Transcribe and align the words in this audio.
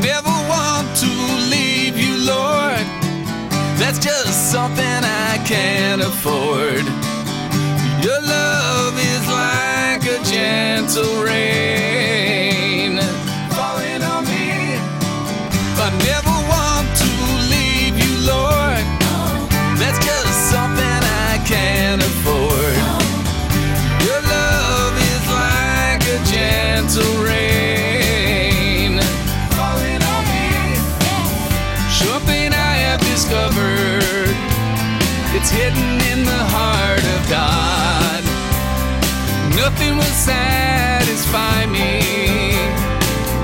never 0.00 0.34
want 0.48 0.96
to 0.96 1.10
leave 1.50 1.96
you, 1.96 2.14
Lord. 2.26 2.86
That's 3.78 3.98
just 3.98 4.52
something 4.52 5.00
I 5.30 5.42
can't 5.46 6.02
afford. 6.02 6.84
Your 8.04 8.20
love 8.20 8.94
is 8.98 9.24
like 9.28 10.02
a 10.06 10.18
gentle 10.24 11.22
rain 11.22 11.33
Nothing 39.64 39.96
will 39.96 40.16
satisfy 40.30 41.64
me. 41.64 42.02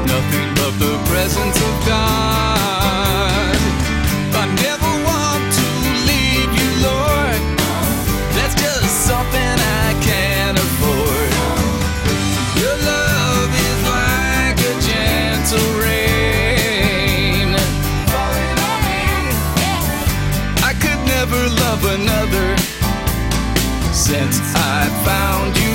Nothing 0.04 0.48
but 0.60 0.72
the 0.78 0.94
presence 1.08 1.56
of 1.56 1.74
God. 1.86 3.56
I 4.42 4.44
never 4.66 4.92
want 5.08 5.44
to 5.58 5.66
leave 6.10 6.52
you, 6.60 6.68
Lord. 6.88 7.40
That's 8.36 8.54
just 8.64 8.92
something 9.08 9.56
I 9.82 9.96
can't 10.08 10.58
afford. 10.66 11.30
Your 12.60 12.76
love 12.92 13.50
is 13.68 13.80
like 13.96 14.58
a 14.60 14.74
gentle 14.90 15.70
rain. 15.80 17.48
I 20.68 20.72
could 20.82 21.00
never 21.16 21.40
love 21.64 21.82
another 21.98 22.48
since 23.92 24.36
I 24.54 24.88
found 25.04 25.56
you, 25.56 25.69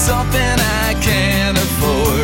something 0.00 0.40
I 0.40 0.94
can't 1.02 1.58
afford. 1.58 2.19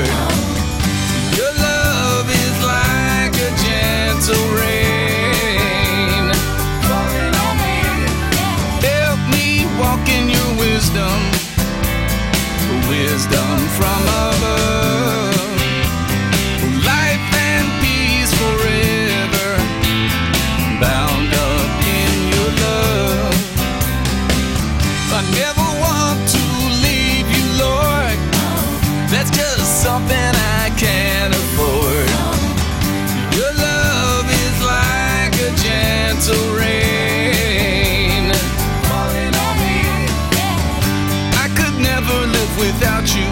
without 42.59 43.15
you 43.15 43.29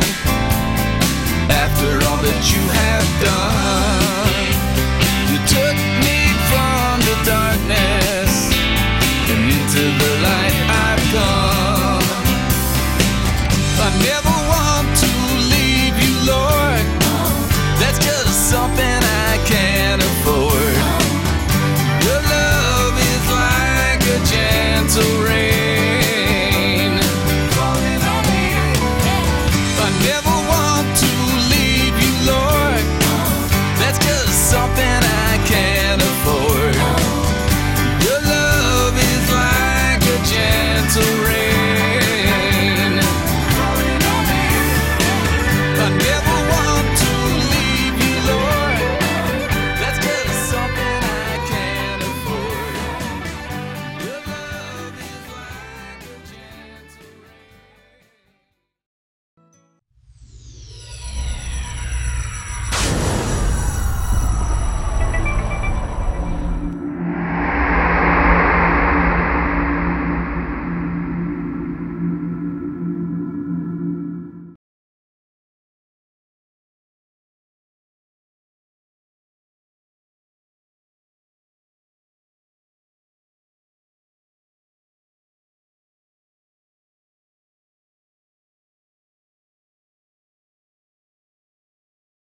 after 1.48 2.06
all 2.06 2.18
that 2.18 2.52
you 2.52 2.60
have 2.60 3.24
done. 3.24 3.83